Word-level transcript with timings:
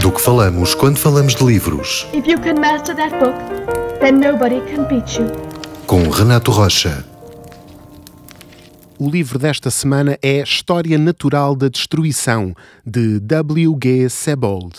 Do 0.00 0.10
que 0.10 0.20
falamos 0.22 0.74
quando 0.74 0.96
falamos 0.96 1.34
de 1.34 1.44
livros, 1.44 2.06
If 2.14 2.26
you 2.26 2.40
can 2.40 2.54
master 2.54 2.96
that 2.96 3.18
book, 3.18 3.36
then 4.00 4.12
nobody 4.18 4.60
can 4.74 4.84
beat 4.88 5.18
you. 5.18 5.26
com 5.86 6.08
Renato 6.08 6.50
Rocha. 6.50 7.04
O 8.98 9.10
livro 9.10 9.38
desta 9.38 9.70
semana 9.70 10.18
é 10.22 10.40
História 10.42 10.96
Natural 10.96 11.54
da 11.54 11.68
Destruição, 11.68 12.54
de 12.84 13.20
W. 13.20 13.78
G. 13.82 14.08
Sebold. 14.08 14.74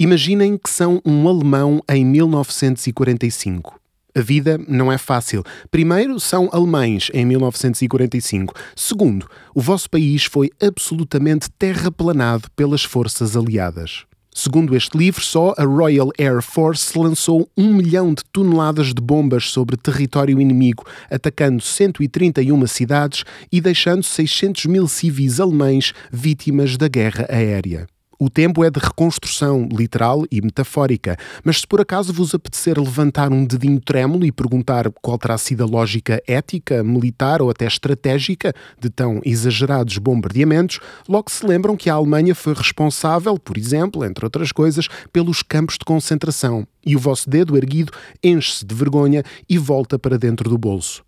Imaginem 0.00 0.56
que 0.56 0.70
são 0.70 1.02
um 1.04 1.28
alemão 1.28 1.82
em 1.90 2.02
1945. 2.02 3.78
A 4.14 4.20
vida 4.20 4.60
não 4.68 4.92
é 4.92 4.98
fácil. 4.98 5.42
Primeiro, 5.70 6.20
são 6.20 6.50
alemães 6.52 7.10
em 7.14 7.24
1945. 7.24 8.54
Segundo, 8.76 9.26
o 9.54 9.60
vosso 9.60 9.88
país 9.88 10.24
foi 10.24 10.50
absolutamente 10.62 11.48
terraplanado 11.58 12.50
pelas 12.54 12.84
forças 12.84 13.36
aliadas. 13.36 14.04
Segundo 14.34 14.74
este 14.74 14.96
livro, 14.96 15.22
só 15.22 15.54
a 15.58 15.64
Royal 15.64 16.10
Air 16.18 16.42
Force 16.42 16.98
lançou 16.98 17.48
um 17.56 17.72
milhão 17.74 18.14
de 18.14 18.22
toneladas 18.32 18.88
de 18.88 19.00
bombas 19.00 19.50
sobre 19.50 19.76
território 19.76 20.40
inimigo, 20.40 20.84
atacando 21.10 21.62
131 21.62 22.66
cidades 22.66 23.24
e 23.50 23.60
deixando 23.60 24.02
600 24.02 24.66
mil 24.66 24.88
civis 24.88 25.38
alemães 25.38 25.92
vítimas 26.10 26.78
da 26.78 26.88
guerra 26.88 27.26
aérea. 27.28 27.86
O 28.24 28.30
tempo 28.30 28.62
é 28.62 28.70
de 28.70 28.78
reconstrução 28.78 29.68
literal 29.68 30.24
e 30.30 30.40
metafórica, 30.40 31.16
mas 31.42 31.58
se 31.58 31.66
por 31.66 31.80
acaso 31.80 32.12
vos 32.12 32.32
apetecer 32.32 32.78
levantar 32.78 33.32
um 33.32 33.44
dedinho 33.44 33.80
trêmulo 33.80 34.24
e 34.24 34.30
perguntar 34.30 34.88
qual 35.02 35.18
terá 35.18 35.36
sido 35.36 35.64
a 35.64 35.66
lógica 35.66 36.22
ética, 36.24 36.84
militar 36.84 37.42
ou 37.42 37.50
até 37.50 37.66
estratégica 37.66 38.54
de 38.78 38.88
tão 38.90 39.20
exagerados 39.24 39.98
bombardeamentos, 39.98 40.78
logo 41.08 41.32
se 41.32 41.44
lembram 41.44 41.76
que 41.76 41.90
a 41.90 41.94
Alemanha 41.94 42.32
foi 42.32 42.54
responsável, 42.54 43.36
por 43.40 43.58
exemplo, 43.58 44.04
entre 44.04 44.24
outras 44.24 44.52
coisas, 44.52 44.86
pelos 45.12 45.42
campos 45.42 45.76
de 45.76 45.84
concentração. 45.84 46.64
E 46.86 46.94
o 46.94 47.00
vosso 47.00 47.28
dedo 47.28 47.56
erguido 47.56 47.92
enche-se 48.22 48.64
de 48.64 48.72
vergonha 48.72 49.24
e 49.48 49.58
volta 49.58 49.98
para 49.98 50.16
dentro 50.16 50.48
do 50.48 50.56
bolso. 50.56 51.02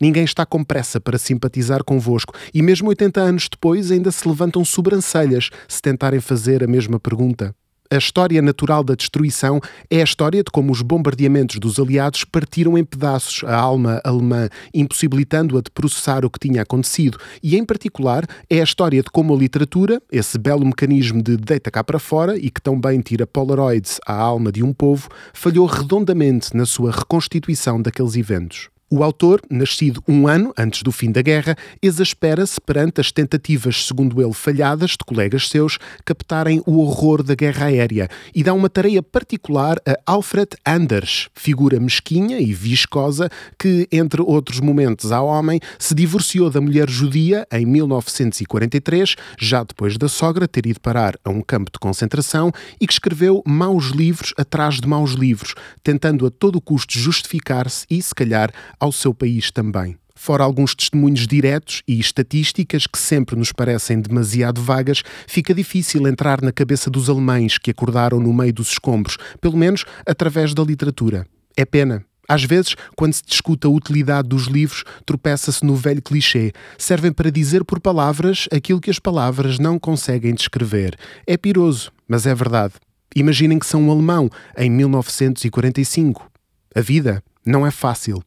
Ninguém 0.00 0.24
está 0.24 0.46
com 0.46 0.64
pressa 0.64 0.98
para 0.98 1.18
simpatizar 1.18 1.84
convosco 1.84 2.34
e, 2.54 2.62
mesmo 2.62 2.88
80 2.88 3.20
anos 3.20 3.48
depois, 3.50 3.90
ainda 3.90 4.10
se 4.10 4.26
levantam 4.26 4.64
sobrancelhas 4.64 5.50
se 5.68 5.82
tentarem 5.82 6.20
fazer 6.20 6.64
a 6.64 6.66
mesma 6.66 6.98
pergunta. 6.98 7.54
A 7.92 7.98
história 7.98 8.40
natural 8.40 8.84
da 8.84 8.94
destruição 8.94 9.60
é 9.90 10.00
a 10.00 10.04
história 10.04 10.44
de 10.44 10.50
como 10.52 10.70
os 10.70 10.80
bombardeamentos 10.80 11.58
dos 11.58 11.78
aliados 11.80 12.22
partiram 12.22 12.78
em 12.78 12.84
pedaços 12.84 13.42
a 13.42 13.56
alma 13.56 14.00
alemã, 14.04 14.48
impossibilitando-a 14.72 15.60
de 15.60 15.72
processar 15.72 16.24
o 16.24 16.30
que 16.30 16.38
tinha 16.38 16.62
acontecido, 16.62 17.18
e, 17.42 17.56
em 17.56 17.64
particular, 17.64 18.24
é 18.48 18.60
a 18.60 18.64
história 18.64 19.02
de 19.02 19.10
como 19.10 19.34
a 19.34 19.36
literatura, 19.36 20.00
esse 20.10 20.38
belo 20.38 20.64
mecanismo 20.64 21.20
de 21.20 21.36
deita 21.36 21.68
cá 21.68 21.82
para 21.82 21.98
fora 21.98 22.38
e 22.38 22.48
que 22.48 22.62
tão 22.62 22.80
bem 22.80 23.00
tira 23.00 23.26
polaroids 23.26 23.98
à 24.06 24.14
alma 24.14 24.52
de 24.52 24.62
um 24.62 24.72
povo, 24.72 25.08
falhou 25.34 25.66
redondamente 25.66 26.56
na 26.56 26.66
sua 26.66 26.92
reconstituição 26.92 27.82
daqueles 27.82 28.14
eventos. 28.14 28.70
O 28.92 29.04
autor, 29.04 29.40
nascido 29.48 30.02
um 30.08 30.26
ano 30.26 30.52
antes 30.58 30.82
do 30.82 30.90
fim 30.90 31.12
da 31.12 31.22
guerra, 31.22 31.54
exaspera-se 31.80 32.60
perante 32.60 33.00
as 33.00 33.12
tentativas, 33.12 33.86
segundo 33.86 34.20
ele 34.20 34.32
falhadas, 34.32 34.90
de 34.90 35.04
colegas 35.06 35.48
seus 35.48 35.78
captarem 36.04 36.60
o 36.66 36.80
horror 36.80 37.22
da 37.22 37.36
guerra 37.36 37.66
aérea 37.66 38.08
e 38.34 38.42
dá 38.42 38.52
uma 38.52 38.68
tarefa 38.68 39.00
particular 39.00 39.76
a 39.86 39.96
Alfred 40.04 40.56
Anders, 40.66 41.28
figura 41.36 41.78
mesquinha 41.78 42.40
e 42.40 42.52
viscosa 42.52 43.30
que, 43.56 43.86
entre 43.92 44.22
outros 44.22 44.58
momentos 44.58 45.12
ao 45.12 45.28
homem, 45.28 45.60
se 45.78 45.94
divorciou 45.94 46.50
da 46.50 46.60
mulher 46.60 46.90
judia 46.90 47.46
em 47.52 47.64
1943, 47.64 49.14
já 49.38 49.62
depois 49.62 49.96
da 49.96 50.08
sogra 50.08 50.48
ter 50.48 50.66
ido 50.66 50.80
parar 50.80 51.14
a 51.24 51.30
um 51.30 51.42
campo 51.42 51.70
de 51.72 51.78
concentração 51.78 52.50
e 52.80 52.88
que 52.88 52.92
escreveu 52.92 53.40
maus 53.46 53.90
livros 53.90 54.34
atrás 54.36 54.80
de 54.80 54.88
maus 54.88 55.12
livros, 55.12 55.54
tentando 55.80 56.26
a 56.26 56.30
todo 56.30 56.60
custo 56.60 56.98
justificar-se 56.98 57.86
e, 57.88 58.02
se 58.02 58.12
calhar, 58.12 58.50
ao 58.80 58.90
seu 58.90 59.14
país 59.14 59.50
também. 59.50 59.96
Fora 60.14 60.44
alguns 60.44 60.74
testemunhos 60.74 61.26
diretos 61.26 61.82
e 61.88 61.98
estatísticas 61.98 62.86
que 62.86 62.98
sempre 62.98 63.36
nos 63.36 63.52
parecem 63.52 64.00
demasiado 64.00 64.60
vagas, 64.60 65.02
fica 65.26 65.54
difícil 65.54 66.06
entrar 66.06 66.42
na 66.42 66.52
cabeça 66.52 66.90
dos 66.90 67.08
alemães 67.08 67.56
que 67.56 67.70
acordaram 67.70 68.20
no 68.20 68.32
meio 68.32 68.52
dos 68.52 68.72
escombros, 68.72 69.16
pelo 69.40 69.56
menos 69.56 69.84
através 70.06 70.52
da 70.52 70.62
literatura. 70.62 71.26
É 71.56 71.64
pena. 71.64 72.04
Às 72.28 72.44
vezes, 72.44 72.76
quando 72.94 73.14
se 73.14 73.24
discute 73.26 73.66
a 73.66 73.70
utilidade 73.70 74.28
dos 74.28 74.44
livros, 74.44 74.84
tropeça-se 75.04 75.64
no 75.64 75.74
velho 75.74 76.00
clichê. 76.00 76.52
Servem 76.78 77.12
para 77.12 77.30
dizer 77.30 77.64
por 77.64 77.80
palavras 77.80 78.46
aquilo 78.52 78.80
que 78.80 78.90
as 78.90 78.98
palavras 78.98 79.58
não 79.58 79.78
conseguem 79.78 80.34
descrever. 80.34 80.96
É 81.26 81.36
piroso, 81.36 81.90
mas 82.06 82.26
é 82.26 82.34
verdade. 82.34 82.74
Imaginem 83.16 83.58
que 83.58 83.66
são 83.66 83.82
um 83.82 83.90
alemão 83.90 84.30
em 84.56 84.70
1945. 84.70 86.30
A 86.74 86.80
vida 86.80 87.20
não 87.44 87.66
é 87.66 87.70
fácil. 87.70 88.22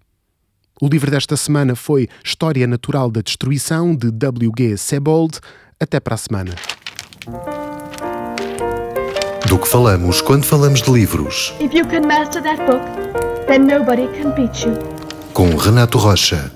O 0.82 0.88
livro 0.88 1.10
desta 1.12 1.38
semana 1.38 1.76
foi 1.76 2.08
História 2.24 2.66
Natural 2.68 3.10
da 3.10 3.22
Destruição, 3.22 3.96
de 3.96 4.12
W. 4.12 4.52
G. 4.58 4.78
Sebold. 4.78 5.40
Até 5.80 6.00
para 6.00 6.16
a 6.16 6.18
semana. 6.18 6.56
Do 9.48 9.60
que 9.60 9.68
falamos 9.68 10.22
quando 10.22 10.44
falamos 10.46 10.82
de 10.82 10.92
livros, 10.92 11.54
If 11.60 11.74
you 11.74 11.86
can 11.88 12.02
master 12.08 12.42
that 12.42 12.66
book, 12.66 12.82
then 13.48 13.66
nobody 13.66 14.08
can 14.20 14.32
beat 14.36 14.66
you. 14.66 14.74
com 15.34 15.56
Renato 15.56 15.98
Rocha. 15.98 16.52